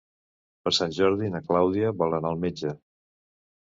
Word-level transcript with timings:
Per 0.67 0.73
Sant 0.77 0.95
Jordi 1.01 1.31
na 1.35 1.43
Clàudia 1.51 1.95
vol 2.03 2.19
anar 2.21 2.35
al 2.35 2.45
metge. 2.49 2.77